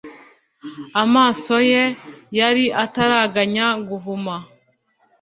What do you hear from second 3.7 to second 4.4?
guhuma,